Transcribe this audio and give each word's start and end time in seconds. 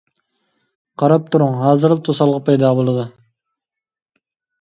قاراپ 1.01 1.27
تۇرۇڭ، 1.35 1.59
ھازىرلا 1.63 1.97
توسالغۇ 2.07 2.39
پەيدا 2.47 2.71
بولىدۇ. 2.79 3.05